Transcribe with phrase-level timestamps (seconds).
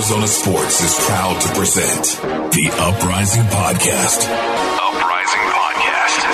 [0.00, 2.04] Arizona Sports is proud to present
[2.52, 4.24] the Uprising Podcast.
[4.80, 6.24] Uprising Podcast.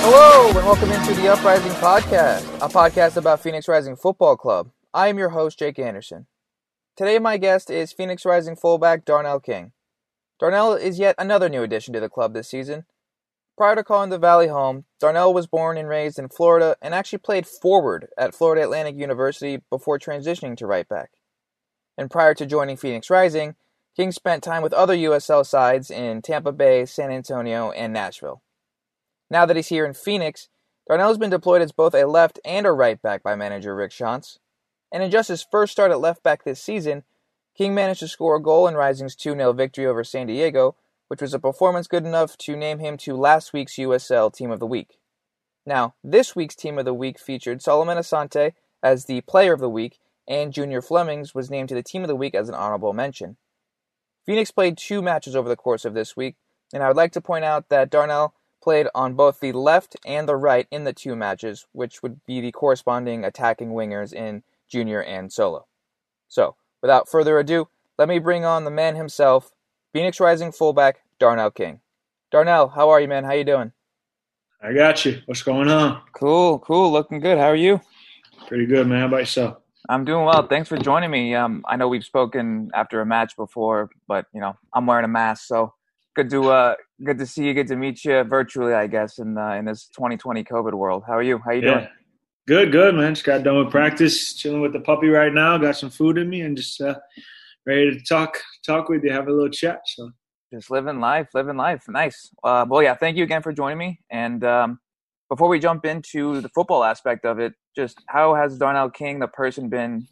[0.00, 4.70] Hello, and welcome into the Uprising Podcast, a podcast about Phoenix Rising Football Club.
[4.94, 6.26] I am your host, Jake Anderson.
[6.96, 9.72] Today, my guest is Phoenix Rising fullback Darnell King.
[10.40, 12.86] Darnell is yet another new addition to the club this season.
[13.62, 17.20] Prior to calling the Valley home, Darnell was born and raised in Florida and actually
[17.20, 21.12] played forward at Florida Atlantic University before transitioning to right back.
[21.96, 23.54] And prior to joining Phoenix Rising,
[23.94, 28.42] King spent time with other USL sides in Tampa Bay, San Antonio, and Nashville.
[29.30, 30.48] Now that he's here in Phoenix,
[30.88, 33.92] Darnell has been deployed as both a left and a right back by manager Rick
[33.92, 34.38] Schantz.
[34.90, 37.04] And in just his first start at left back this season,
[37.56, 40.74] King managed to score a goal in Rising's 2 0 victory over San Diego,
[41.12, 44.60] which was a performance good enough to name him to last week's USL Team of
[44.60, 44.96] the Week.
[45.66, 49.68] Now, this week's Team of the Week featured Solomon Asante as the Player of the
[49.68, 52.94] Week, and Junior Flemmings was named to the Team of the Week as an honorable
[52.94, 53.36] mention.
[54.24, 56.36] Phoenix played two matches over the course of this week,
[56.72, 58.32] and I would like to point out that Darnell
[58.62, 62.40] played on both the left and the right in the two matches, which would be
[62.40, 65.66] the corresponding attacking wingers in Junior and Solo.
[66.26, 69.52] So, without further ado, let me bring on the man himself,
[69.92, 71.80] Phoenix Rising fullback Darnell King.
[72.30, 73.24] Darnell, how are you, man?
[73.24, 73.72] How you doing?
[74.62, 75.20] I got you.
[75.26, 76.00] What's going on?
[76.14, 76.90] Cool, cool.
[76.90, 77.36] Looking good.
[77.36, 77.78] How are you?
[78.46, 79.00] Pretty good, man.
[79.00, 79.58] How about yourself?
[79.90, 80.46] I'm doing well.
[80.46, 81.34] Thanks for joining me.
[81.34, 85.08] Um, I know we've spoken after a match before, but you know I'm wearing a
[85.08, 85.74] mask, so
[86.14, 87.52] good to uh, good to see you.
[87.52, 91.02] Good to meet you virtually, I guess, in uh, in this 2020 COVID world.
[91.06, 91.38] How are you?
[91.44, 91.74] How you yeah.
[91.74, 91.88] doing?
[92.46, 93.14] Good, good, man.
[93.14, 95.58] Just got done with practice, chilling with the puppy right now.
[95.58, 96.94] Got some food in me, and just uh,
[97.66, 99.80] ready to talk talk with you, have a little chat.
[99.86, 100.10] So
[100.52, 101.84] just living life, living life.
[101.88, 102.30] Nice.
[102.44, 104.00] Uh, well, yeah, thank you again for joining me.
[104.10, 104.78] And um,
[105.30, 109.28] before we jump into the football aspect of it, just how has Darnell King, the
[109.28, 110.06] person, been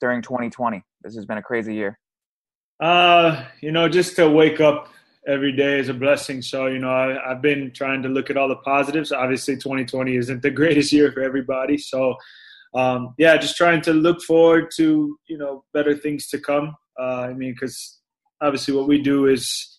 [0.00, 0.82] during 2020?
[1.02, 1.98] This has been a crazy year.
[2.80, 4.88] Uh, you know, just to wake up
[5.28, 6.42] every day is a blessing.
[6.42, 9.12] So, you know, I, have been trying to look at all the positives.
[9.12, 11.78] Obviously, 2020 isn't the greatest year for everybody.
[11.78, 12.16] So,
[12.74, 16.74] um, yeah, just trying to look forward to, you know, better things to come.
[17.00, 18.00] Uh, I mean, because
[18.40, 19.78] obviously what we do is,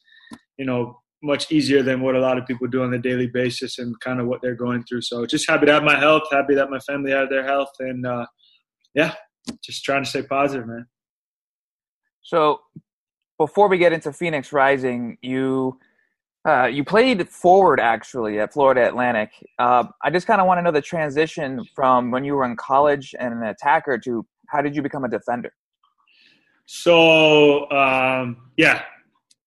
[0.57, 3.79] you know, much easier than what a lot of people do on a daily basis
[3.79, 5.01] and kind of what they're going through.
[5.01, 8.05] So just happy to have my health, happy that my family had their health, and
[8.05, 8.25] uh,
[8.93, 9.13] yeah,
[9.63, 10.85] just trying to stay positive, man.
[12.21, 12.59] So
[13.37, 15.79] before we get into Phoenix Rising, you
[16.47, 19.31] uh, you played forward actually at Florida Atlantic.
[19.59, 22.55] Uh, I just kind of want to know the transition from when you were in
[22.55, 25.51] college and an attacker to how did you become a defender?
[26.67, 28.83] So um, yeah,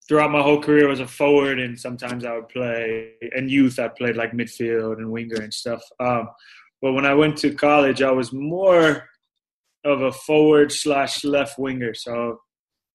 [0.08, 3.12] throughout my whole career, I was a forward, and sometimes I would play.
[3.36, 5.82] In youth, I played like midfield and winger and stuff.
[6.00, 6.28] Um,
[6.82, 9.08] but when I went to college, I was more
[9.84, 11.94] of a forward slash left winger.
[11.94, 12.40] So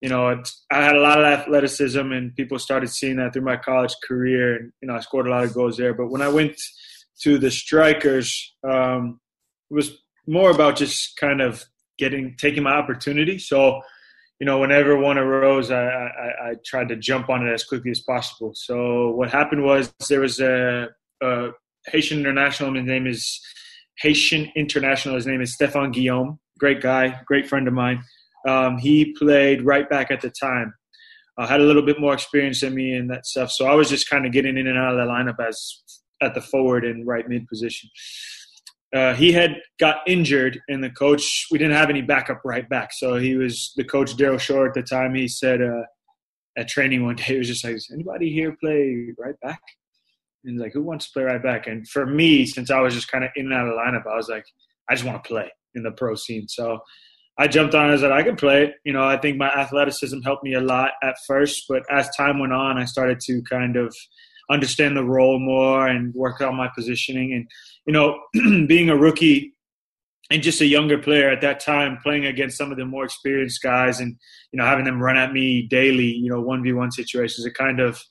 [0.02, 3.56] you know, I had a lot of athleticism, and people started seeing that through my
[3.56, 5.94] college career, and you know, I scored a lot of goals there.
[5.94, 6.60] But when I went
[7.22, 9.20] to the strikers, um,
[9.70, 11.64] it was more about just kind of
[11.98, 13.38] getting taking my opportunity.
[13.38, 13.80] So,
[14.40, 17.90] you know, whenever one arose, I, I, I tried to jump on it as quickly
[17.90, 18.52] as possible.
[18.54, 20.88] So what happened was there was a,
[21.22, 21.48] a
[21.86, 22.74] Haitian international.
[22.74, 23.40] His name is
[23.98, 25.14] Haitian international.
[25.14, 26.38] His name is Stefan Guillaume.
[26.58, 28.02] Great guy, great friend of mine
[28.46, 30.72] um, he played right back at the time.
[31.36, 33.50] Uh, had a little bit more experience than me and that stuff.
[33.50, 35.82] So I was just kind of getting in and out of the lineup as
[36.22, 37.90] at the forward and right mid position.
[38.94, 42.92] Uh, he had got injured, and the coach we didn't have any backup right back.
[42.92, 45.14] So he was the coach Daryl Shore at the time.
[45.14, 45.82] He said uh,
[46.56, 49.60] at training one day, he was just like, "Does anybody here play right back?"
[50.44, 52.94] And he's like, "Who wants to play right back?" And for me, since I was
[52.94, 54.46] just kind of in and out of the lineup, I was like,
[54.88, 56.80] "I just want to play in the pro scene." So
[57.38, 58.72] I jumped on as that I could play.
[58.84, 62.38] You know, I think my athleticism helped me a lot at first, but as time
[62.38, 63.94] went on, I started to kind of
[64.50, 67.32] understand the role more and work on my positioning.
[67.32, 67.48] And
[67.86, 68.20] you know,
[68.66, 69.52] being a rookie
[70.30, 73.62] and just a younger player at that time, playing against some of the more experienced
[73.62, 74.16] guys, and
[74.52, 77.54] you know, having them run at me daily, you know, one v one situations, it
[77.54, 78.02] kind of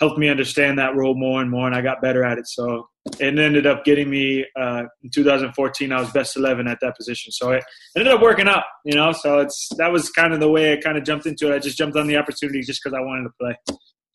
[0.00, 2.46] helped me understand that role more and more, and I got better at it.
[2.48, 2.88] So
[3.20, 5.92] it ended up getting me uh, in 2014.
[5.92, 7.64] I was best 11 at that position, so it
[7.96, 8.64] ended up working out.
[8.84, 11.52] You know, so it's that was kind of the way I kind of jumped into
[11.52, 11.54] it.
[11.54, 13.56] I just jumped on the opportunity just because I wanted to play.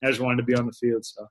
[0.04, 1.06] I just wanted to be on the field.
[1.06, 1.28] So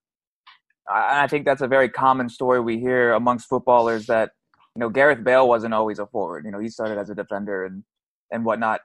[0.90, 4.30] I think that's a very common story we hear amongst footballers that
[4.74, 6.44] you know Gareth Bale wasn't always a forward.
[6.44, 7.84] You know, he started as a defender and
[8.30, 8.80] and whatnot.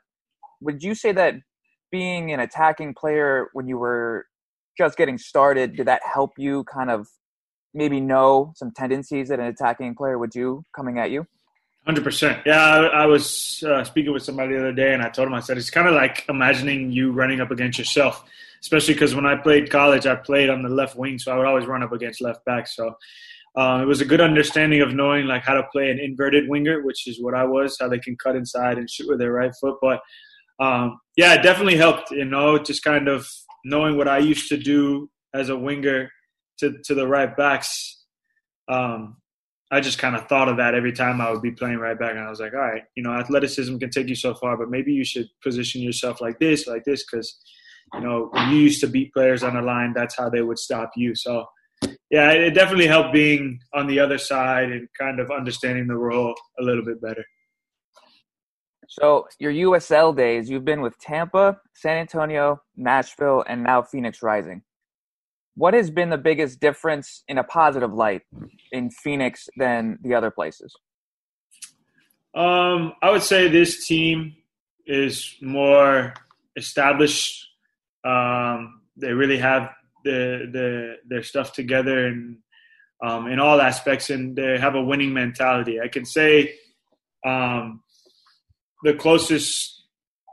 [0.61, 1.35] Would you say that
[1.91, 4.25] being an attacking player when you were
[4.77, 7.07] just getting started, did that help you kind of
[7.73, 11.27] maybe know some tendencies that an attacking player would do coming at you?
[11.85, 12.41] Hundred percent.
[12.45, 15.33] Yeah, I, I was uh, speaking with somebody the other day, and I told him
[15.33, 18.23] I said it's kind of like imagining you running up against yourself,
[18.63, 21.45] especially because when I played college, I played on the left wing, so I would
[21.45, 22.67] always run up against left back.
[22.67, 22.95] So
[23.57, 26.81] uh, it was a good understanding of knowing like how to play an inverted winger,
[26.81, 29.51] which is what I was, how they can cut inside and shoot with their right
[29.59, 29.77] foot.
[29.81, 29.99] But
[30.59, 32.11] um, yeah, it definitely helped.
[32.11, 33.27] You know, just kind of
[33.65, 36.09] knowing what I used to do as a winger
[36.59, 38.05] to to the right backs.
[38.69, 39.17] Um,
[39.71, 42.11] I just kind of thought of that every time I would be playing right back,
[42.11, 44.69] and I was like, all right, you know, athleticism can take you so far, but
[44.69, 47.35] maybe you should position yourself like this, like this, because
[47.93, 50.59] you know when you used to beat players on the line, that's how they would
[50.59, 51.15] stop you.
[51.15, 51.45] So,
[52.09, 56.35] yeah, it definitely helped being on the other side and kind of understanding the role
[56.59, 57.23] a little bit better.
[58.87, 64.61] So, your USL days, you've been with Tampa, San Antonio, Nashville, and now Phoenix Rising
[65.55, 68.21] what has been the biggest difference in a positive light
[68.71, 70.73] in Phoenix than the other places?
[72.35, 74.35] Um, I would say this team
[74.87, 76.13] is more
[76.57, 77.47] established.
[78.03, 79.71] Um, they really have
[80.03, 82.37] the, the their stuff together and
[83.03, 85.81] um, in all aspects, and they have a winning mentality.
[85.81, 86.55] I can say
[87.25, 87.81] um,
[88.83, 89.83] the closest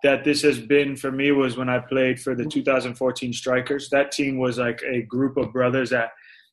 [0.02, 3.90] that this has been for me was when I played for the 2014 Strikers.
[3.90, 6.10] That team was like a group of brothers that,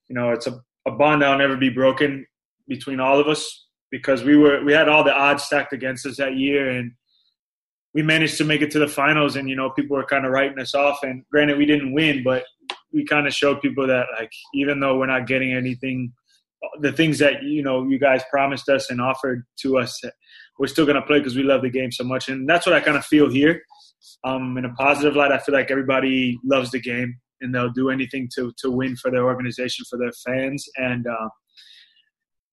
[0.09, 2.25] you know, it's a, a bond that'll never be broken
[2.67, 6.17] between all of us because we were we had all the odds stacked against us
[6.17, 6.91] that year and
[7.93, 10.31] we managed to make it to the finals and you know people were kind of
[10.31, 12.43] writing us off and granted we didn't win but
[12.93, 16.11] we kind of showed people that like even though we're not getting anything
[16.81, 20.01] the things that you know you guys promised us and offered to us
[20.59, 22.29] we're still to play because we love the game so much.
[22.29, 23.61] And that's what I kind of feel here.
[24.23, 27.89] Um, in a positive light, I feel like everybody loves the game and they'll do
[27.89, 31.29] anything to to win for their organization, for their fans, and uh,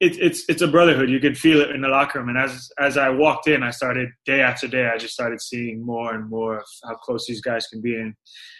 [0.05, 1.09] it, it's it's a brotherhood.
[1.09, 2.29] You can feel it in the locker room.
[2.29, 4.87] And as as I walked in, I started day after day.
[4.87, 8.15] I just started seeing more and more of how close these guys can be and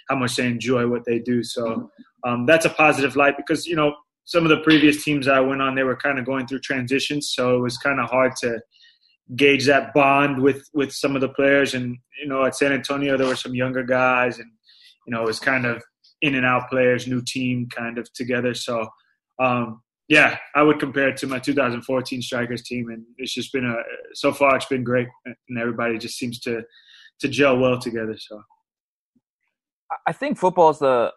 [0.09, 1.43] how much they enjoy what they do.
[1.43, 1.91] So
[2.27, 3.95] um, that's a positive light because you know
[4.25, 7.31] some of the previous teams I went on, they were kind of going through transitions,
[7.35, 8.61] so it was kind of hard to
[9.37, 11.75] gauge that bond with with some of the players.
[11.75, 14.51] And you know, at San Antonio, there were some younger guys, and
[15.07, 15.83] you know, it was kind of
[16.23, 18.55] in and out players, new team kind of together.
[18.55, 18.89] So.
[19.41, 23.65] Um, yeah, I would compare it to my 2014 Strikers team, and it's just been
[23.65, 23.77] a
[24.15, 26.63] so far it's been great, and everybody just seems to
[27.21, 28.17] to gel well together.
[28.19, 28.43] So,
[30.07, 31.13] I think football is the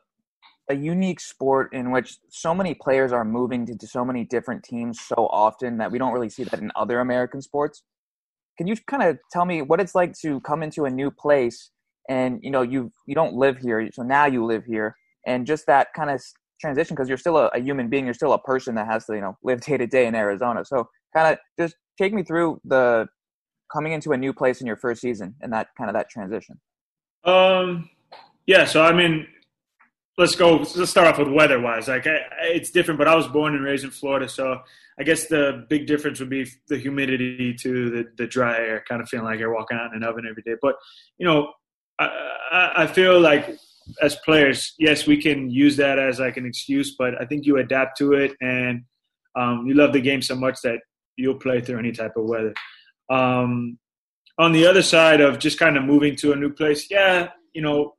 [0.69, 4.99] a unique sport in which so many players are moving to so many different teams
[4.99, 7.83] so often that we don't really see that in other American sports.
[8.57, 11.71] Can you kind of tell me what it's like to come into a new place
[12.09, 14.95] and you know you you don't live here, so now you live here,
[15.25, 16.21] and just that kind of
[16.59, 19.15] transition because you're still a, a, human being, you're still a person that has to
[19.15, 20.65] you know live day to day in Arizona.
[20.65, 23.07] So kind of just take me through the
[23.73, 26.59] coming into a new place in your first season and that kind of that transition.
[27.23, 27.89] Um.
[28.45, 28.65] Yeah.
[28.65, 29.27] So I mean,
[30.17, 30.57] let's go.
[30.57, 31.87] Let's start off with weather wise.
[31.87, 34.59] Like I, it's different, but I was born and raised in Florida, so
[34.99, 39.01] I guess the big difference would be the humidity to the, the dry air, kind
[39.01, 40.55] of feeling like you're walking out in an oven every day.
[40.61, 40.75] But
[41.17, 41.51] you know,
[41.99, 43.57] I, I feel like
[44.01, 47.57] as players, yes, we can use that as like an excuse, but I think you
[47.57, 48.83] adapt to it and
[49.35, 50.79] um, you love the game so much that
[51.15, 52.53] you'll play through any type of weather.
[53.09, 53.77] Um,
[54.39, 57.61] on the other side of just kind of moving to a new place, yeah, you
[57.61, 57.95] know,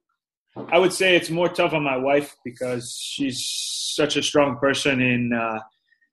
[0.70, 3.44] I would say it's more tough on my wife because she's
[3.94, 5.60] such a strong person in uh,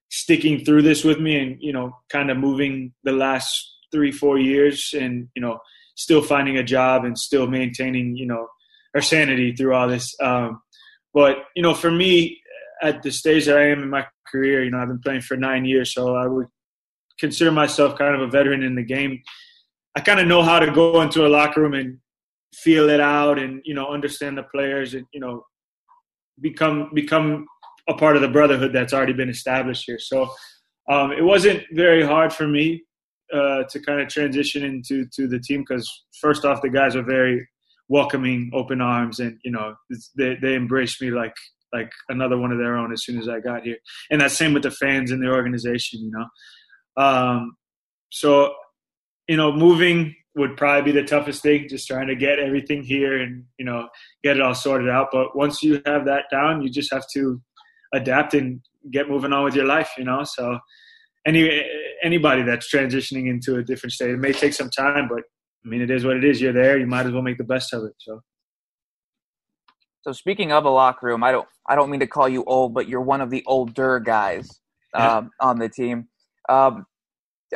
[0.09, 4.37] sticking through this with me and you know kind of moving the last three four
[4.37, 5.59] years and you know
[5.95, 8.47] still finding a job and still maintaining you know
[8.95, 10.61] her sanity through all this um,
[11.13, 12.41] but you know for me
[12.81, 15.37] at the stage that i am in my career you know i've been playing for
[15.37, 16.47] nine years so i would
[17.19, 19.21] consider myself kind of a veteran in the game
[19.95, 21.97] i kind of know how to go into a locker room and
[22.53, 25.43] feel it out and you know understand the players and you know
[26.41, 27.45] become become
[27.87, 29.99] a part of the brotherhood that's already been established here.
[29.99, 30.29] So
[30.89, 32.83] um, it wasn't very hard for me
[33.33, 37.03] uh, to kind of transition into to the team because first off, the guys are
[37.03, 37.47] very
[37.87, 39.75] welcoming, open arms, and you know
[40.17, 41.33] they they embraced me like
[41.73, 43.77] like another one of their own as soon as I got here.
[44.09, 47.03] And that same with the fans and the organization, you know.
[47.03, 47.57] Um,
[48.11, 48.53] so
[49.27, 53.21] you know, moving would probably be the toughest thing, just trying to get everything here
[53.21, 53.87] and you know
[54.23, 55.09] get it all sorted out.
[55.11, 57.41] But once you have that down, you just have to
[57.93, 58.61] adapt and
[58.91, 60.23] get moving on with your life, you know.
[60.23, 60.59] So
[61.25, 61.63] any
[62.03, 65.23] anybody that's transitioning into a different state, it may take some time, but
[65.65, 66.39] I mean, it is what it is.
[66.39, 66.77] You're there.
[66.77, 67.93] You might as well make the best of it.
[67.99, 68.21] So.
[70.01, 72.75] So speaking of a locker room, I don't I don't mean to call you old,
[72.75, 74.47] but you're one of the older guys
[74.93, 76.07] um, on the team.
[76.47, 76.85] Um,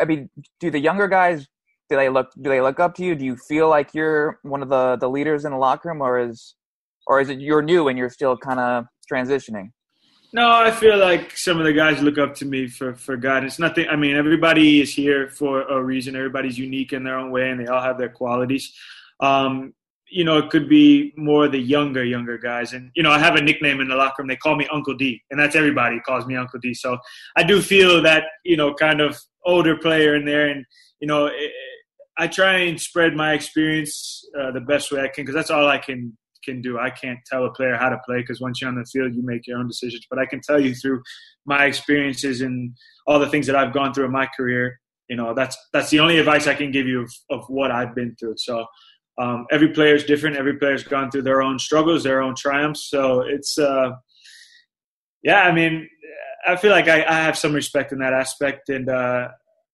[0.01, 1.48] I mean, do the younger guys
[1.89, 3.16] do they look do they look up to you?
[3.16, 6.20] Do you feel like you're one of the the leaders in the locker room, or
[6.20, 6.56] is
[7.08, 9.72] or is it you're new and you're still kind of transitioning?
[10.31, 13.57] No, I feel like some of the guys look up to me for for guidance.
[13.57, 13.88] Nothing.
[13.88, 16.15] I mean, everybody is here for a reason.
[16.15, 18.71] Everybody's unique in their own way, and they all have their qualities.
[19.19, 19.74] Um,
[20.12, 22.74] you know, it could be more the younger, younger guys.
[22.74, 24.27] And, you know, I have a nickname in the locker room.
[24.27, 26.74] They call me Uncle D, and that's everybody calls me Uncle D.
[26.74, 26.98] So
[27.36, 30.48] I do feel that, you know, kind of older player in there.
[30.48, 30.65] And,
[31.00, 31.51] you know, it,
[32.17, 35.67] I try and spread my experience uh, the best way I can because that's all
[35.67, 36.79] I can can do.
[36.79, 39.24] I can't tell a player how to play because once you're on the field, you
[39.24, 40.05] make your own decisions.
[40.10, 41.01] But I can tell you through
[41.46, 42.75] my experiences and
[43.08, 44.79] all the things that I've gone through in my career.
[45.10, 47.96] You know, that's that's the only advice I can give you of, of what I've
[47.96, 48.36] been through.
[48.38, 48.65] So
[49.19, 50.38] um, every player is different.
[50.38, 52.89] Every player's gone through their own struggles, their own triumphs.
[52.89, 53.91] So it's, uh,
[55.24, 55.89] yeah, I mean,
[56.48, 59.27] I feel like I, I, have some respect in that aspect, and uh,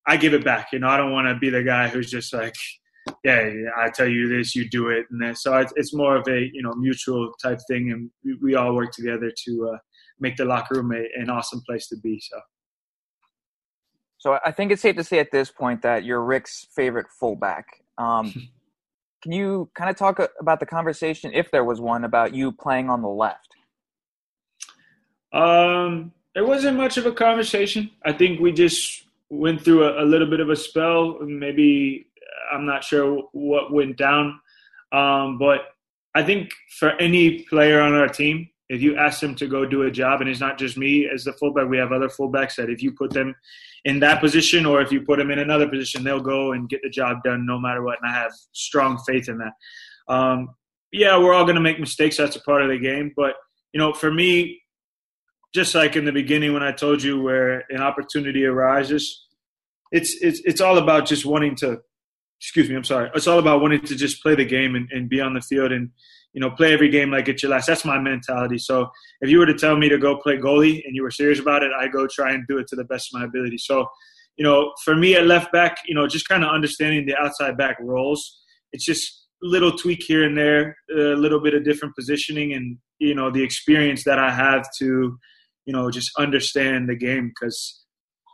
[0.08, 0.70] I give it back.
[0.74, 2.56] You know, I don't want to be the guy who's just like,
[3.26, 6.50] yeah, I tell you this, you do it, and so it's, it's more of a
[6.54, 9.78] you know mutual type thing, and we, we all work together to uh,
[10.20, 12.20] make the locker room a, an awesome place to be.
[12.20, 12.40] So.
[14.18, 17.66] So I think it's safe to say at this point that you're Rick's favorite fullback.
[18.00, 18.34] Um,
[19.26, 22.92] Can you kind of talk about the conversation, if there was one, about you playing
[22.92, 23.56] on the left?
[25.34, 27.90] Um, there wasn't much of a conversation.
[28.06, 31.18] I think we just went through a, a little bit of a spell.
[31.22, 32.06] Maybe
[32.52, 34.40] I'm not sure what went down,
[34.92, 35.62] um, but
[36.16, 39.84] I think for any player on our team, if you ask them to go do
[39.84, 42.70] a job, and it's not just me as the fullback, we have other fullbacks that
[42.70, 43.36] if you put them
[43.84, 46.82] in that position or if you put them in another position, they'll go and get
[46.82, 48.00] the job done no matter what.
[48.02, 49.54] And I have strong faith in that.
[50.12, 50.56] Um,
[50.92, 52.18] yeah, we're all going to make mistakes.
[52.18, 53.14] That's a part of the game.
[53.16, 53.36] But,
[53.74, 54.62] you know, for me,
[55.54, 59.28] just like in the beginning when I told you where an opportunity arises,
[59.92, 61.82] it's, it's, it's all about just wanting to,
[62.40, 63.10] excuse me, I'm sorry.
[63.16, 65.72] It's all about wanting to just play the game and, and be on the field
[65.72, 65.90] and,
[66.34, 67.68] you know, play every game like it's your last.
[67.68, 68.58] That's my mentality.
[68.58, 68.90] So
[69.22, 71.64] if you were to tell me to go play goalie and you were serious about
[71.64, 73.58] it, I go try and do it to the best of my ability.
[73.58, 73.88] So,
[74.38, 77.58] you know, for me at left back, you know, just kind of understanding the outside
[77.58, 78.42] back roles.
[78.74, 83.16] It's just little tweak here and there, a little bit of different positioning, and you
[83.16, 85.18] know, the experience that I have to,
[85.66, 87.84] you know, just understand the game because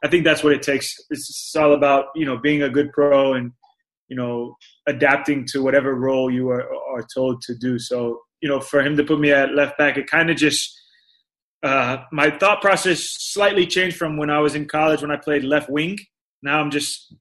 [0.04, 0.96] I think that's what it takes.
[1.10, 3.52] It's, it's all about you know being a good pro and
[4.12, 7.80] you know adapting to whatever role you are, are told to do.
[7.80, 10.70] So you know, for him to put me at left back, it kind of just
[11.64, 15.46] uh, my thought process slightly changed from when I was in college when I played
[15.46, 15.98] left wing.
[16.44, 17.16] Now I'm just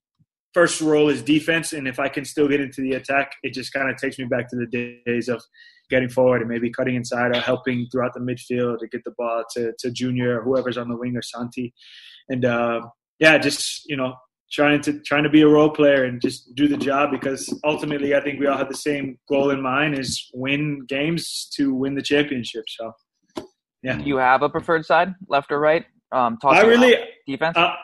[0.52, 3.72] first role is defense, and if I can still get into the attack, it just
[3.72, 5.40] kind of takes me back to the days of
[5.90, 9.44] getting forward and maybe cutting inside or helping throughout the midfield to get the ball
[9.54, 11.72] to, to Junior or whoever's on the wing or Santi.
[12.28, 12.80] And uh,
[13.20, 14.14] yeah, just you know,
[14.50, 18.14] trying to trying to be a role player and just do the job because ultimately
[18.14, 21.94] I think we all have the same goal in mind is win games to win
[21.94, 22.64] the championship.
[22.68, 22.92] So
[23.82, 23.96] yeah.
[23.96, 25.84] Do you have a preferred side, left or right?
[26.12, 27.56] Um I really defense.
[27.56, 27.74] Uh,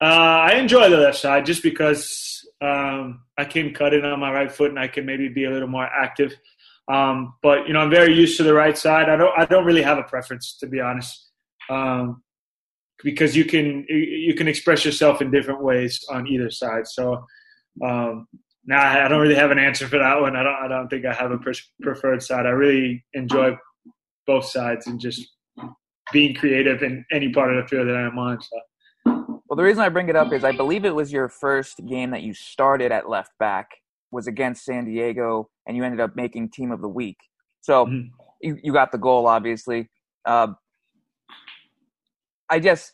[0.00, 4.32] uh, I enjoy the left side just because um, I can cut it on my
[4.32, 6.36] right foot and I can maybe be a little more active.
[6.88, 9.08] Um, but you know, I'm very used to the right side.
[9.08, 11.30] I don't I don't really have a preference to be honest.
[11.70, 12.22] Um,
[13.02, 16.86] because you can you can express yourself in different ways on either side.
[16.86, 17.24] So
[17.84, 18.26] um,
[18.64, 20.36] now I don't really have an answer for that one.
[20.36, 21.38] I don't I don't think I have a
[21.82, 22.46] preferred side.
[22.46, 23.56] I really enjoy
[24.26, 25.28] both sides and just
[26.12, 28.40] being creative in any part of the field that I'm on.
[28.40, 28.60] So.
[29.48, 32.10] Well, the reason I bring it up is I believe it was your first game
[32.10, 33.70] that you started at left back
[34.10, 37.16] was against San Diego, and you ended up making Team of the Week.
[37.62, 38.08] So mm-hmm.
[38.42, 39.88] you, you got the goal, obviously.
[40.24, 40.48] Uh,
[42.50, 42.92] I just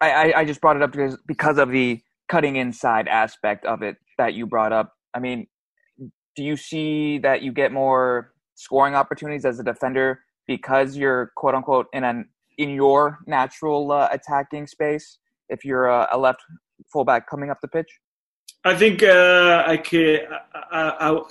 [0.00, 3.96] I, I just brought it up because because of the cutting inside aspect of it
[4.16, 4.94] that you brought up.
[5.14, 5.46] I mean,
[6.36, 11.54] do you see that you get more scoring opportunities as a defender because you're quote
[11.54, 15.18] unquote in an in your natural uh, attacking space
[15.48, 16.40] if you're a, left
[16.92, 17.88] fullback coming up the pitch?
[18.64, 20.20] I think uh, I can.
[20.54, 21.22] I, I,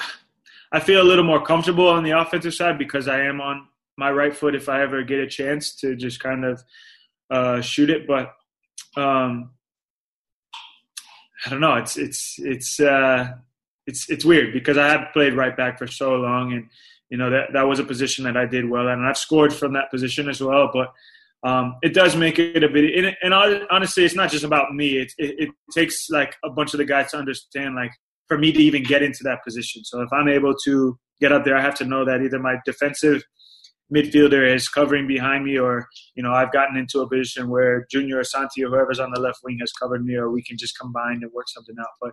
[0.72, 4.12] I feel a little more comfortable on the offensive side because I am on my
[4.12, 6.63] right foot if I ever get a chance to just kind of
[7.29, 8.34] uh, shoot it, but
[8.96, 9.51] um,
[11.46, 11.75] I don't know.
[11.75, 13.31] It's it's it's uh,
[13.86, 16.67] it's it's weird because I have played right back for so long, and
[17.10, 19.74] you know that that was a position that I did well, and I've scored from
[19.74, 20.69] that position as well.
[20.74, 20.91] But
[21.43, 23.05] um, it does make it a bit.
[23.05, 23.34] And, and
[23.69, 24.98] honestly, it's not just about me.
[24.98, 27.91] It, it, it takes like a bunch of the guys to understand, like
[28.27, 29.84] for me to even get into that position.
[29.84, 32.57] So if I'm able to get up there, I have to know that either my
[32.65, 33.24] defensive
[33.94, 38.20] midfielder is covering behind me, or you know I've gotten into a position where Junior
[38.20, 40.77] or Santi or whoever's on the left wing has covered me, or we can just
[40.77, 41.88] combine and work something out.
[42.01, 42.12] But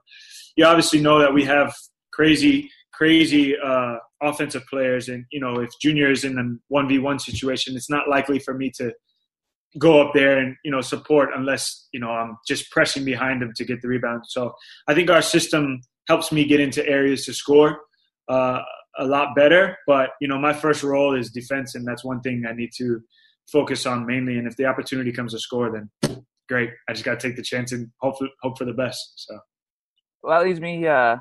[0.57, 1.75] you obviously know that we have
[2.13, 6.99] crazy crazy uh, offensive players, and you know if Junior is in a one v
[6.99, 8.93] one situation, it's not likely for me to
[9.77, 13.53] go up there and you know support unless you know I'm just pressing behind him
[13.57, 14.23] to get the rebound.
[14.29, 14.55] So
[14.87, 17.81] I think our system helps me get into areas to score
[18.29, 18.61] uh,
[18.99, 19.77] a lot better.
[19.87, 23.01] But you know my first role is defense, and that's one thing I need to
[23.51, 24.39] focus on mainly.
[24.39, 26.71] And if the opportunity comes to score, then great.
[26.89, 29.13] I just got to take the chance and hope for, hope for the best.
[29.17, 29.39] So.
[30.23, 31.19] Well, that leads me uh,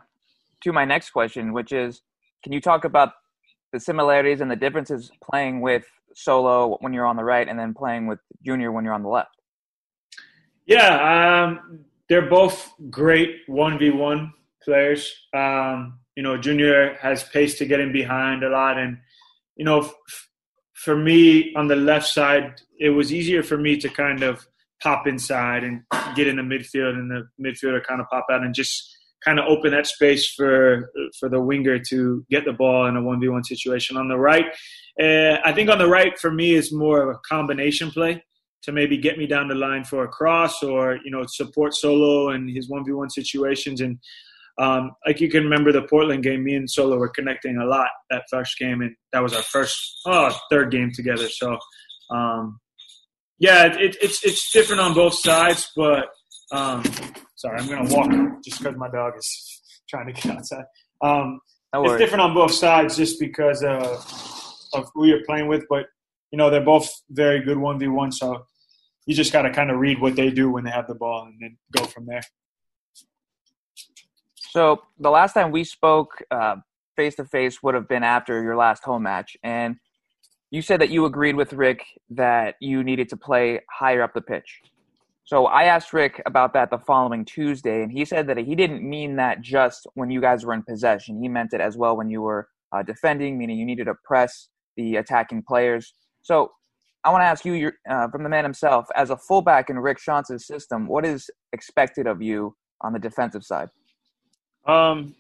[0.64, 2.02] to my next question, which is,
[2.44, 3.14] can you talk about
[3.72, 7.74] the similarities and the differences playing with solo when you're on the right and then
[7.74, 9.36] playing with junior when you're on the left?
[10.66, 14.32] Yeah, um, they're both great 1v1
[14.64, 15.14] players.
[15.34, 18.78] Um, you know, junior has pace to get in behind a lot.
[18.78, 18.98] And,
[19.56, 20.30] you know, f-
[20.74, 24.46] for me on the left side, it was easier for me to kind of
[24.82, 25.82] pop inside and
[26.16, 28.90] get in the midfield and the midfielder kind of pop out and just
[29.24, 33.02] kind of open that space for for the winger to get the ball in a
[33.02, 34.48] 1v1 situation on the right
[35.02, 38.22] uh, I think on the right for me is more of a combination play
[38.64, 42.30] to maybe get me down the line for a cross or you know support Solo
[42.30, 43.82] and his one v one situations.
[43.82, 44.00] And
[44.58, 47.90] um, like you can remember the Portland game, me and Solo were connecting a lot
[48.10, 51.28] that first game, and that was our first oh third game together.
[51.30, 51.58] So
[52.10, 52.60] um,
[53.40, 56.06] yeah, it, it's it's different on both sides, but
[56.52, 56.84] um,
[57.36, 58.12] sorry, I'm gonna walk
[58.44, 60.66] just because my dog is trying to get outside.
[61.02, 61.40] Um,
[61.76, 63.64] it's different on both sides just because.
[63.64, 64.02] Uh,
[64.74, 65.86] of who you're playing with, but
[66.32, 68.12] you know they're both very good one v one.
[68.12, 68.46] So
[69.06, 71.26] you just got to kind of read what they do when they have the ball
[71.26, 72.22] and then go from there.
[74.54, 76.22] So the last time we spoke
[76.96, 79.78] face to face would have been after your last home match, and
[80.52, 84.22] you said that you agreed with Rick that you needed to play higher up the
[84.22, 84.62] pitch.
[85.24, 88.88] So I asked Rick about that the following Tuesday, and he said that he didn't
[88.88, 91.20] mean that just when you guys were in possession.
[91.20, 94.50] He meant it as well when you were uh, defending, meaning you needed to press
[94.78, 95.96] the attacking players.
[96.22, 96.52] So
[97.04, 99.98] I want to ask you, uh, from the man himself, as a fullback in Rick
[99.98, 103.70] Schantz's system, what is expected of you on the defensive side?
[104.66, 105.16] Um,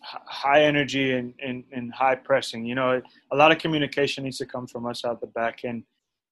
[0.00, 2.64] high energy and, and, and high pressing.
[2.64, 5.64] You know, a lot of communication needs to come from us out the back.
[5.64, 5.84] And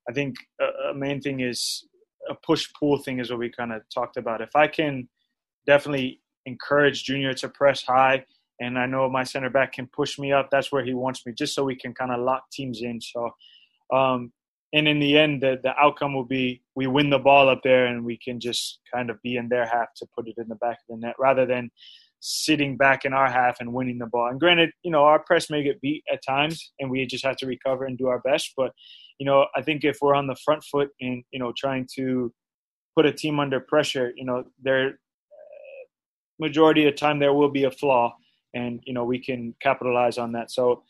[0.08, 1.84] I think a, a main thing is
[2.28, 4.40] a push pull thing is what we kind of talked about.
[4.40, 5.08] If I can
[5.66, 8.24] definitely encourage Junior to press high
[8.60, 10.50] and I know my center back can push me up.
[10.50, 13.00] That's where he wants me, just so we can kind of lock teams in.
[13.00, 13.30] So,
[13.92, 14.32] um,
[14.72, 17.86] and in the end, the, the outcome will be we win the ball up there,
[17.86, 20.56] and we can just kind of be in their half to put it in the
[20.56, 21.70] back of the net, rather than
[22.20, 24.28] sitting back in our half and winning the ball.
[24.28, 27.36] And granted, you know, our press may get beat at times, and we just have
[27.36, 28.52] to recover and do our best.
[28.56, 28.72] But
[29.18, 32.32] you know, I think if we're on the front foot and you know trying to
[32.94, 34.92] put a team under pressure, you know, there uh,
[36.38, 38.14] majority of the time there will be a flaw
[38.54, 40.50] and you know we can capitalize on that.
[40.50, 40.82] So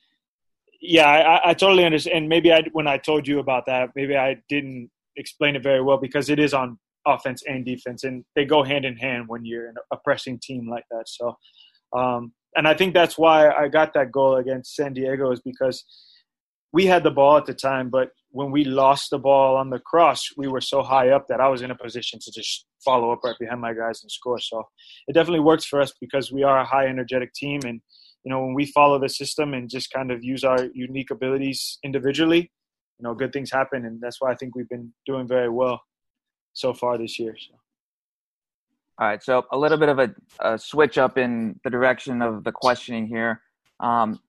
[0.80, 2.16] yeah, I, I totally understand.
[2.16, 5.82] And maybe I, when I told you about that, maybe I didn't explain it very
[5.82, 9.44] well because it is on offense and defense, and they go hand in hand when
[9.44, 11.04] you're a pressing team like that.
[11.06, 11.36] So,
[11.96, 15.84] um, and I think that's why I got that goal against San Diego is because
[16.72, 19.78] we had the ball at the time, but when we lost the ball on the
[19.78, 23.10] cross, we were so high up that I was in a position to just follow
[23.12, 24.38] up right behind my guys and score.
[24.38, 24.64] So
[25.08, 27.60] it definitely works for us because we are a high energetic team.
[27.64, 27.80] And,
[28.24, 31.78] you know, when we follow the system and just kind of use our unique abilities
[31.82, 32.50] individually,
[32.98, 33.86] you know, good things happen.
[33.86, 35.80] And that's why I think we've been doing very well
[36.56, 37.36] so far this year.
[37.38, 37.54] So.
[38.98, 39.22] All right.
[39.22, 43.06] So a little bit of a, a switch up in the direction of the questioning
[43.06, 43.42] here.
[43.78, 44.20] Um,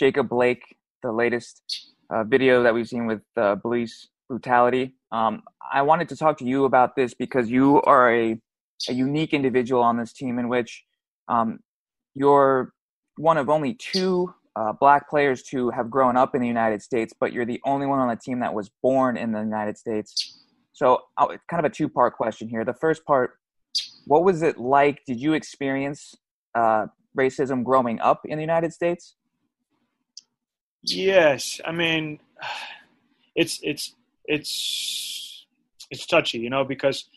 [0.00, 4.94] Jacob Blake, the latest uh, video that we've seen with uh, police brutality.
[5.12, 8.40] Um, I wanted to talk to you about this because you are a,
[8.88, 10.84] a unique individual on this team in which
[11.28, 11.60] um,
[12.14, 12.72] you're
[13.16, 17.14] one of only two uh, black players to have grown up in the United States,
[17.18, 20.42] but you're the only one on the team that was born in the United States.
[20.76, 22.62] So, it's kind of a two part question here.
[22.62, 23.38] The first part
[24.06, 25.04] what was it like?
[25.06, 26.14] Did you experience
[26.54, 26.86] uh,
[27.18, 29.16] racism growing up in the United States?
[30.82, 32.20] Yes, I mean,
[33.34, 33.94] it's it's
[34.26, 35.46] it's
[35.90, 37.08] it's touchy, you know, because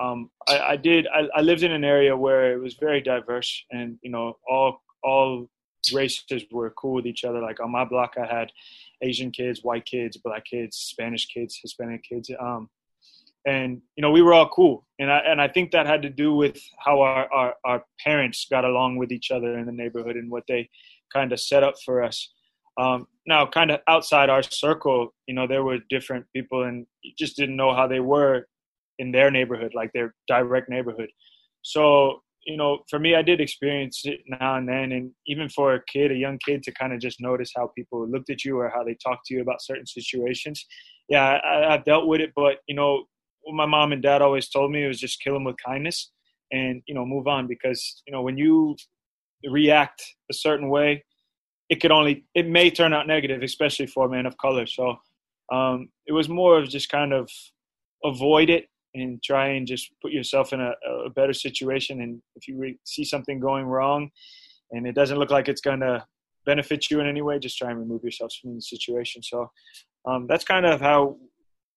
[0.00, 3.64] um, I, I, did I, I, lived in an area where it was very diverse,
[3.70, 5.50] and you know, all all
[5.92, 7.42] races were cool with each other.
[7.42, 8.50] Like on my block, I had
[9.02, 12.70] Asian kids, white kids, black kids, Spanish kids, Hispanic kids, um,
[13.46, 14.86] and you know, we were all cool.
[14.98, 18.46] And I and I think that had to do with how our our, our parents
[18.50, 20.68] got along with each other in the neighborhood and what they
[21.12, 22.32] kind of set up for us.
[22.78, 27.12] Um, now kind of outside our circle, you know, there were different people and you
[27.18, 28.46] just didn't know how they were
[28.98, 31.10] in their neighborhood, like their direct neighborhood.
[31.62, 34.92] So, you know, for me, I did experience it now and then.
[34.92, 38.08] And even for a kid, a young kid, to kind of just notice how people
[38.08, 40.64] looked at you or how they talked to you about certain situations.
[41.08, 42.32] Yeah, I, I've dealt with it.
[42.34, 43.04] But, you know,
[43.42, 46.10] what my mom and dad always told me was just kill them with kindness
[46.52, 47.46] and, you know, move on.
[47.46, 48.76] Because, you know, when you
[49.48, 51.04] react a certain way,
[51.68, 54.66] it could only, it may turn out negative, especially for a man of color.
[54.66, 54.96] So
[55.52, 57.30] um, it was more of just kind of
[58.04, 60.72] avoid it and try and just put yourself in a,
[61.06, 62.02] a better situation.
[62.02, 64.10] And if you re- see something going wrong
[64.72, 66.04] and it doesn't look like it's going to
[66.44, 69.22] benefit you in any way, just try and remove yourself from the situation.
[69.22, 69.50] So
[70.06, 71.18] um, that's kind of how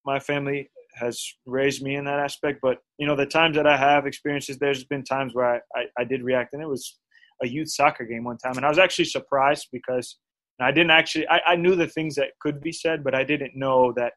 [0.06, 2.60] my family has raised me in that aspect.
[2.62, 5.86] But, you know, the times that I have experiences, there's been times where I, I,
[6.00, 6.98] I did react, and it was
[7.42, 8.58] a youth soccer game one time.
[8.58, 10.18] And I was actually surprised because
[10.60, 13.56] I didn't actually, I, I knew the things that could be said, but I didn't
[13.56, 14.14] know that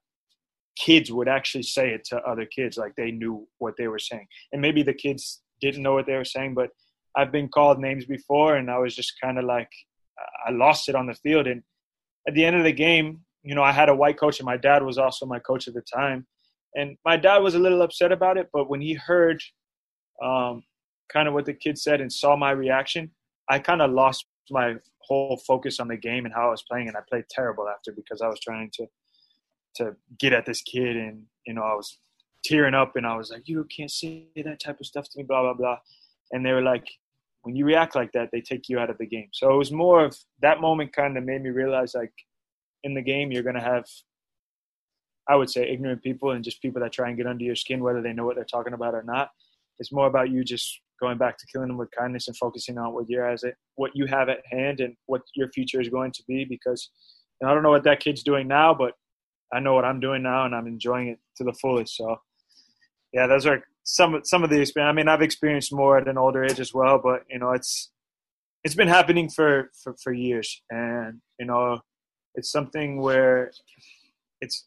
[0.77, 4.27] kids would actually say it to other kids like they knew what they were saying
[4.53, 6.69] and maybe the kids didn't know what they were saying but
[7.17, 9.71] i've been called names before and i was just kind of like
[10.47, 11.62] i lost it on the field and
[12.29, 14.57] at the end of the game you know i had a white coach and my
[14.57, 16.27] dad was also my coach at the time
[16.77, 19.43] and my dad was a little upset about it but when he heard
[20.23, 20.62] um,
[21.12, 23.11] kind of what the kid said and saw my reaction
[23.51, 26.89] i kind of lost my whole focus on the game and how i was playing
[26.89, 28.87] and i played terrible after because i was trying to
[29.77, 31.99] to get at this kid and you know I was
[32.45, 35.25] tearing up and I was like you can't say that type of stuff to me
[35.25, 35.79] blah blah blah.
[36.33, 36.89] And they were like
[37.43, 39.29] when you react like that they take you out of the game.
[39.33, 42.12] So it was more of that moment kind of made me realize like
[42.83, 43.85] in the game you're to have
[45.29, 47.83] I would say ignorant people and just people that try and get under your skin
[47.83, 49.31] whether they know what they're talking about or not
[49.79, 52.93] it's more about you just going back to killing them with kindness and focusing on
[52.93, 56.12] what you has it what you have at hand and what your future is going
[56.12, 56.91] to be because
[57.45, 58.95] I don't know what that kid's doing now but
[59.53, 61.97] I know what I'm doing now, and I'm enjoying it to the fullest.
[61.97, 62.17] So,
[63.12, 64.91] yeah, those are some some of the experience.
[64.91, 67.91] I mean, I've experienced more at an older age as well, but you know, it's
[68.65, 71.81] it's been happening for for, for years, and you know,
[72.35, 73.53] it's something where
[74.41, 74.67] it's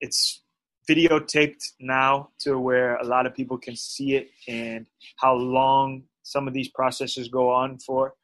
[0.00, 0.42] it's
[0.88, 4.86] videotaped now to where a lot of people can see it and
[5.16, 8.14] how long some of these processes go on for.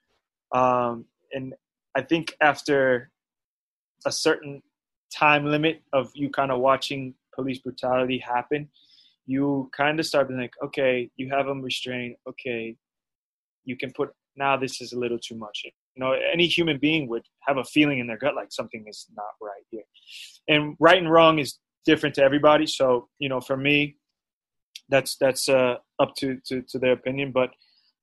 [0.55, 1.55] Um, and
[1.95, 3.11] I think after
[4.05, 4.63] a certain
[5.15, 8.69] time limit of you kind of watching police brutality happen,
[9.27, 12.17] you kind of start being like, okay, you have them restrained.
[12.29, 12.77] Okay,
[13.65, 15.63] you can put now this is a little too much.
[15.65, 19.07] You know, any human being would have a feeling in their gut like something is
[19.17, 19.83] not right here.
[20.49, 22.67] And right and wrong is different to everybody.
[22.67, 23.97] So, you know, for me,
[24.89, 27.33] that's that's uh, up to, to, to their opinion.
[27.33, 27.51] But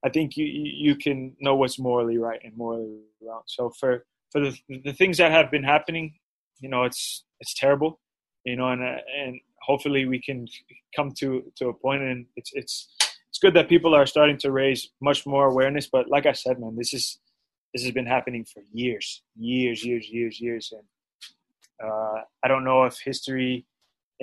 [0.04, 3.43] I think you you can know what's morally right and morally wrong.
[3.46, 6.15] So for for the the things that have been happening
[6.63, 8.00] you know it's it's terrible
[8.46, 10.48] you know and and hopefully we can
[10.96, 12.88] come to to a point and it's it's
[13.30, 16.60] it's good that people are starting to raise much more awareness but like i said
[16.60, 17.19] man this is
[17.74, 20.88] this has been happening for years years years years years and
[21.86, 23.65] uh, i don't know if history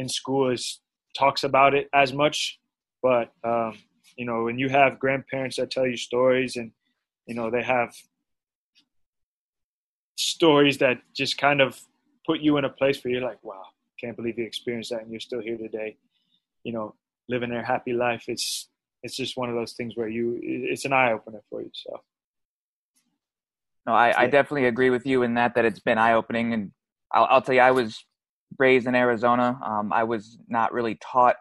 [0.00, 0.80] in school is
[1.16, 2.58] talks about it as much
[3.02, 3.72] but um,
[4.16, 6.70] you know when you have grandparents that tell you stories and
[7.26, 7.90] you know they have
[10.20, 11.80] stories that just kind of
[12.26, 13.62] put you in a place where you're like, wow,
[14.00, 15.96] can't believe you experienced that and you're still here today,
[16.64, 16.94] you know,
[17.28, 18.24] living their happy life.
[18.28, 18.68] It's
[19.02, 21.70] it's just one of those things where you it's an eye opener for you.
[21.74, 22.00] So
[23.86, 26.70] no, I, I definitely agree with you in that that it's been eye opening and
[27.12, 28.04] I'll, I'll, tell you I was
[28.58, 29.58] raised in Arizona.
[29.64, 31.36] Um, I was not really taught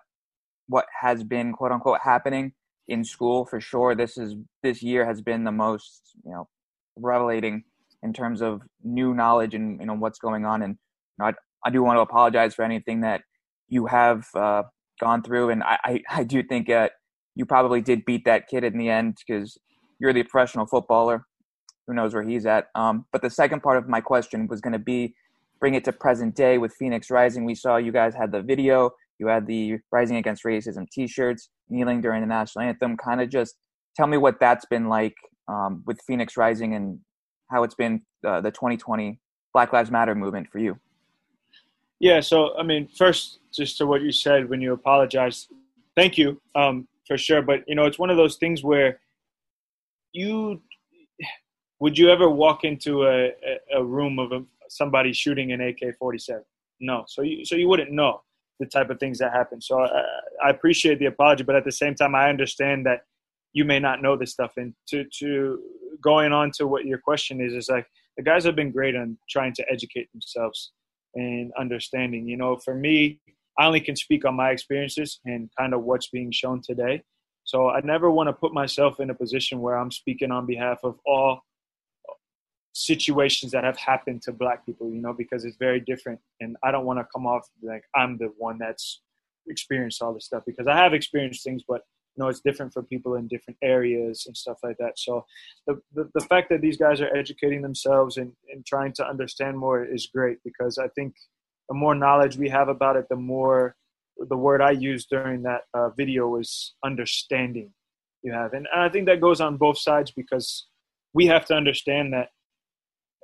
[0.68, 2.54] what has been quote unquote happening
[2.88, 3.96] in school for sure.
[3.96, 6.48] This is this year has been the most you know
[6.96, 7.64] revelating
[8.04, 10.62] in terms of new knowledge and you know what's going on.
[10.62, 11.34] And you know, I,
[11.66, 13.22] I do want to apologize for anything that
[13.68, 14.64] you have uh,
[15.00, 16.94] gone through, and I, I, I do think that
[17.36, 19.58] you probably did beat that kid in the end because
[20.00, 21.26] you're the professional footballer.
[21.88, 22.68] Who knows where he's at?
[22.76, 25.16] Um, but the second part of my question was going to be
[25.60, 27.46] bring it to present day with Phoenix Rising.
[27.46, 32.02] We saw you guys had the video, you had the Rising Against Racism T-shirts, kneeling
[32.02, 32.98] during the national anthem.
[32.98, 33.56] Kind of just
[33.96, 35.16] tell me what that's been like
[35.48, 37.00] um, with Phoenix Rising and
[37.52, 39.20] how it's been uh, the 2020
[39.54, 40.80] Black Lives Matter movement for you.
[42.00, 45.48] Yeah, so I mean, first, just to what you said when you apologize,
[45.96, 47.42] thank you um, for sure.
[47.42, 49.02] But you know, it's one of those things where
[50.14, 50.62] you
[51.80, 53.32] would you ever walk into a,
[53.74, 56.42] a room of a, somebody shooting an AK-47?
[56.82, 58.22] No, so you so you wouldn't know
[58.60, 59.62] the type of things that happen.
[59.62, 60.04] So I,
[60.46, 63.02] I appreciate the apology, but at the same time, I understand that
[63.54, 64.54] you may not know this stuff.
[64.58, 65.60] And to to
[66.02, 67.86] going on to what your question is is like
[68.18, 70.72] the guys have been great on trying to educate themselves
[71.16, 72.28] and understanding.
[72.28, 73.20] You know, for me,
[73.58, 77.04] I only can speak on my experiences and kind of what's being shown today.
[77.44, 80.80] So I never want to put myself in a position where I'm speaking on behalf
[80.84, 81.42] of all
[82.80, 86.20] situations that have happened to black people, you know, because it's very different.
[86.40, 89.02] And I don't want to come off like I'm the one that's
[89.48, 91.82] experienced all this stuff because I have experienced things, but
[92.16, 94.98] you know, it's different for people in different areas and stuff like that.
[94.98, 95.26] So
[95.68, 99.58] the, the, the fact that these guys are educating themselves and, and trying to understand
[99.58, 101.16] more is great because I think
[101.68, 103.76] the more knowledge we have about it, the more
[104.18, 107.72] the word I used during that uh, video was understanding
[108.24, 108.54] you have.
[108.54, 110.68] And I think that goes on both sides because
[111.14, 112.30] we have to understand that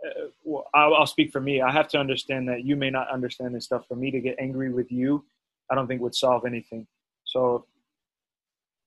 [0.06, 1.62] Uh, well, I'll, I'll, speak for me.
[1.62, 3.88] I have to understand that you may not understand this stuff.
[3.88, 5.24] For me to get angry with you,
[5.72, 6.86] I don't think would solve anything.
[7.26, 7.66] So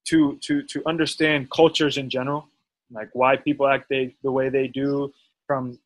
[0.08, 2.48] to to to understand cultures in general,
[2.90, 5.12] like why people act they, the way they do
[5.46, 5.78] from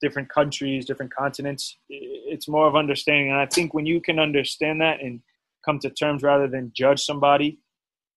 [0.00, 3.30] different countries, different continents, it's more of understanding.
[3.30, 5.20] And I think when you can understand that and
[5.64, 7.58] come to terms rather than judge somebody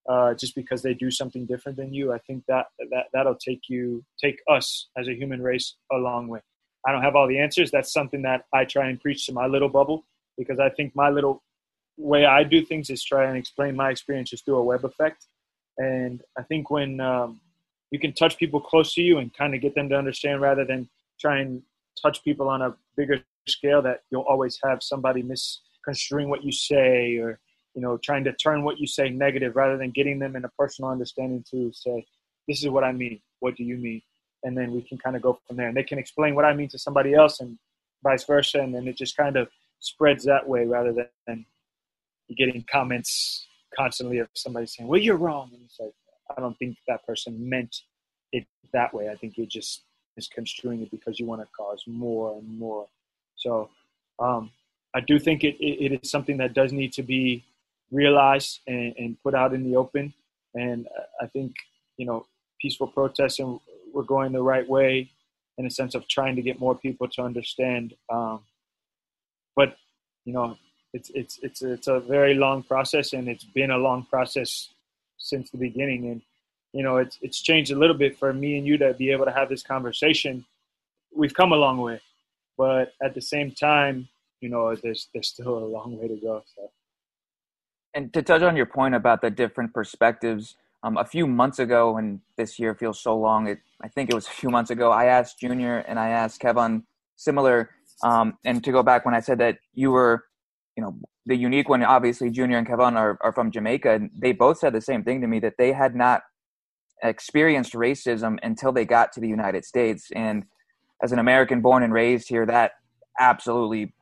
[0.09, 2.11] uh, just because they do something different than you.
[2.11, 6.27] I think that that that'll take you take us as a human race a long
[6.27, 6.41] way.
[6.85, 7.69] I don't have all the answers.
[7.71, 10.03] That's something that I try and preach to my little bubble
[10.37, 11.43] because I think my little
[11.97, 15.27] way I do things is try and explain my experiences through a web effect.
[15.77, 17.39] And I think when um,
[17.91, 20.65] you can touch people close to you and kind of get them to understand rather
[20.65, 21.61] than try and
[22.01, 27.17] touch people on a bigger scale, that you'll always have somebody misconstruing what you say
[27.17, 27.39] or
[27.73, 30.49] you know, trying to turn what you say negative rather than getting them in a
[30.57, 32.05] personal understanding to say,
[32.47, 33.21] this is what I mean.
[33.39, 34.01] What do you mean?
[34.43, 35.67] And then we can kind of go from there.
[35.67, 37.57] And they can explain what I mean to somebody else and
[38.03, 38.59] vice versa.
[38.59, 39.47] And then it just kind of
[39.79, 40.93] spreads that way rather
[41.27, 41.45] than
[42.37, 45.51] getting comments constantly of somebody saying, well, you're wrong.
[45.53, 45.93] And it's like,
[46.35, 47.75] I don't think that person meant
[48.31, 49.09] it that way.
[49.09, 49.83] I think you're just
[50.15, 52.87] misconstruing it because you want to cause more and more.
[53.35, 53.69] So
[54.19, 54.51] um,
[54.93, 57.43] I do think it, it, it is something that does need to be
[57.91, 60.13] realized and, and put out in the open.
[60.55, 60.87] And
[61.21, 61.55] I think,
[61.97, 62.25] you know,
[62.59, 63.59] peaceful protesting,
[63.93, 65.09] we're going the right way
[65.57, 67.93] in a sense of trying to get more people to understand.
[68.09, 68.41] Um,
[69.55, 69.77] but,
[70.25, 70.57] you know,
[70.93, 74.69] it's, it's, it's, it's a very long process and it's been a long process
[75.17, 76.07] since the beginning.
[76.07, 76.21] And,
[76.73, 79.25] you know, it's, it's changed a little bit for me and you to be able
[79.25, 80.45] to have this conversation.
[81.15, 81.99] We've come a long way,
[82.57, 84.07] but at the same time,
[84.39, 86.43] you know, there's, there's still a long way to go.
[86.55, 86.71] So
[87.93, 91.97] and to touch on your point about the different perspectives, um, a few months ago,
[91.97, 93.47] and this year feels so long.
[93.47, 94.91] It, I think it was a few months ago.
[94.91, 96.83] I asked Junior and I asked Kevin
[97.15, 97.71] similar.
[98.03, 100.25] Um, and to go back when I said that you were,
[100.75, 101.83] you know, the unique one.
[101.83, 105.21] Obviously, Junior and Kevin are, are from Jamaica, and they both said the same thing
[105.21, 106.23] to me that they had not
[107.03, 110.09] experienced racism until they got to the United States.
[110.15, 110.45] And
[111.03, 112.71] as an American born and raised here, that
[113.19, 113.93] absolutely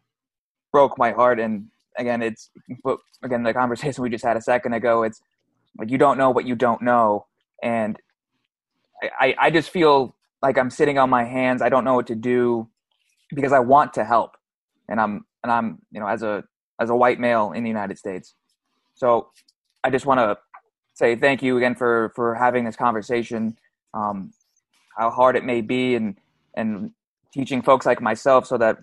[0.71, 1.39] broke my heart.
[1.39, 1.67] And
[1.99, 2.49] again, it's
[2.83, 5.03] but again the conversation we just had a second ago.
[5.03, 5.21] It's
[5.77, 7.27] like you don't know what you don't know,
[7.61, 7.99] and
[9.19, 11.61] I I just feel like I'm sitting on my hands.
[11.61, 12.69] I don't know what to do
[13.35, 14.37] because I want to help,
[14.87, 16.43] and I'm and I'm you know as a
[16.79, 18.33] as a white male in the United States.
[18.95, 19.29] So
[19.83, 20.37] I just want to
[20.95, 23.57] say thank you again for for having this conversation.
[23.93, 24.31] Um,
[24.97, 26.17] how hard it may be, and
[26.55, 26.91] and
[27.33, 28.77] teaching folks like myself so that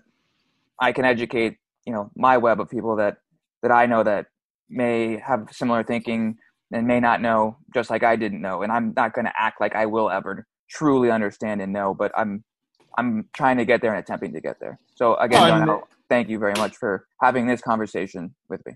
[0.79, 3.17] I can educate you know my web of people that
[3.63, 4.27] that I know that
[4.69, 6.37] may have similar thinking
[6.71, 9.61] and may not know just like I didn't know and I'm not going to act
[9.61, 12.43] like I will ever truly understand and know but I'm
[12.97, 14.79] I'm trying to get there and attempting to get there.
[14.95, 15.69] So again,
[16.09, 18.73] thank you very much for having this conversation with me.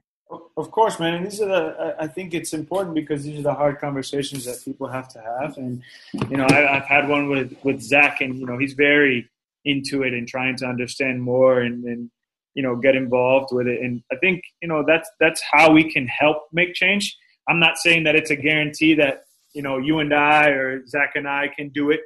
[0.55, 1.15] Of course, man.
[1.15, 1.95] And these are the.
[1.99, 5.57] I think it's important because these are the hard conversations that people have to have.
[5.57, 5.81] And
[6.29, 9.27] you know, I, have had one with with Zach, and you know, he's very
[9.65, 11.59] into it and trying to understand more.
[11.61, 12.11] And, and
[12.53, 13.81] you know get involved with it.
[13.81, 17.17] And i think you know that's that's how we can help make change.
[17.49, 21.11] I'm not saying that it's a guarantee that you know you and i or zach
[21.15, 22.01] and i can do it.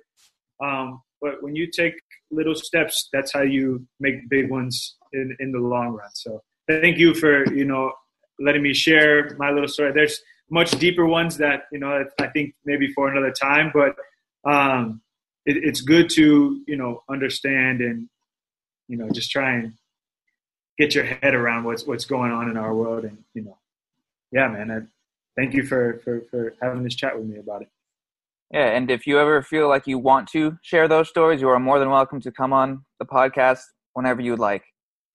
[0.63, 1.93] Um, but when you take
[2.31, 6.09] little steps that's how you make big ones in, in the long run.
[6.13, 7.91] So thank you for you know
[8.39, 9.93] letting me share my little story.
[9.93, 13.95] There's much deeper ones that you know i think maybe for another time but
[14.49, 15.01] um,
[15.45, 18.07] it, it's good to you know understand and
[18.87, 19.73] you know just try and
[20.77, 23.57] get your head around what's what's going on in our world and you know
[24.31, 24.79] yeah man I,
[25.39, 27.69] thank you for, for for having this chat with me about it.
[28.51, 31.59] Yeah and if you ever feel like you want to share those stories you are
[31.59, 33.61] more than welcome to come on the podcast
[33.93, 34.63] whenever you'd like.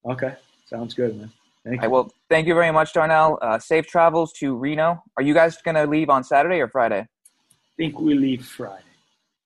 [0.09, 0.35] Okay
[0.67, 1.33] sounds good man.
[1.65, 1.81] Thank you.
[1.83, 3.39] right, well thank you very much darnell.
[3.43, 5.03] Uh, safe travels to reno.
[5.17, 7.01] Are you guys going to leave on saturday or friday?
[7.01, 8.85] I think we leave friday.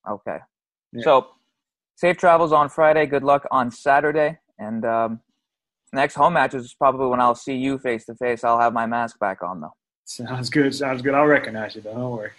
[0.08, 0.38] Okay.
[0.92, 1.02] Yeah.
[1.02, 1.28] so
[1.96, 3.06] Safe travels on Friday.
[3.06, 4.38] Good luck on Saturday.
[4.58, 5.20] And um,
[5.94, 8.44] next home match is probably when I'll see you face to face.
[8.44, 9.74] I'll have my mask back on though.
[10.04, 10.74] Sounds good.
[10.74, 11.14] Sounds good.
[11.14, 11.94] I'll recognize you though.
[11.94, 12.30] Don't worry.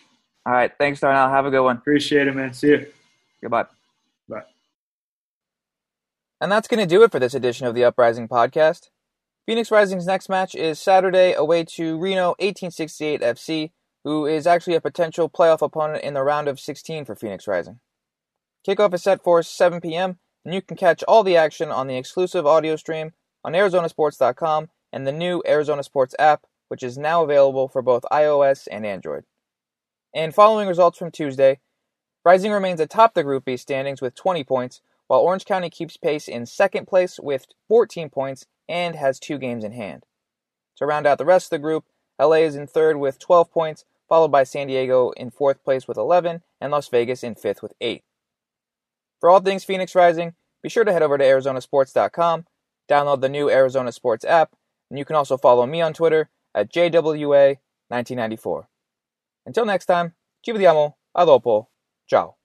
[0.46, 0.72] All right.
[0.78, 1.30] Thanks, Darnell.
[1.30, 1.78] Have a good one.
[1.78, 2.54] Appreciate it, man.
[2.54, 2.86] See you.
[3.42, 3.66] Goodbye.
[4.30, 4.44] Bye.
[6.40, 8.90] And that's going to do it for this edition of the Uprising podcast.
[9.48, 13.72] Phoenix Rising's next match is Saturday away to Reno 1868 FC,
[14.04, 17.80] who is actually a potential playoff opponent in the round of 16 for Phoenix Rising.
[18.68, 21.98] Kickoff is set for 7 p.m., and you can catch all the action on the
[21.98, 23.14] exclusive audio stream
[23.46, 28.68] on ArizonaSports.com and the new Arizona Sports app, which is now available for both iOS
[28.72, 29.24] and Android.
[30.16, 31.60] And following results from Tuesday,
[32.26, 36.28] Rising remains atop the Group B standings with 20 points, while Orange County keeps pace
[36.28, 40.08] in second place with 14 points and has two games in hand.
[40.78, 41.86] To round out the rest of the group,
[42.20, 45.98] LA is in third with 12 points, followed by San Diego in fourth place with
[45.98, 48.04] 11, and Las Vegas in fifth with 8.
[49.20, 52.46] For all things Phoenix Rising, be sure to head over to ArizonaSports.com,
[52.90, 54.56] download the new Arizona Sports app,
[54.90, 58.66] and you can also follow me on Twitter at JWA1994.
[59.46, 61.68] Until next time, ci vediamo, a dopo,
[62.08, 62.36] ciao.